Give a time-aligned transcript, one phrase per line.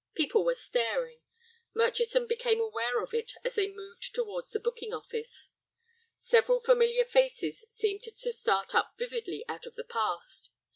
[0.15, 1.21] People were staring;
[1.75, 5.49] Murchison became aware of it as they moved towards the booking office.
[6.17, 10.49] Several familiar faces seemed to start up vividly out of the past.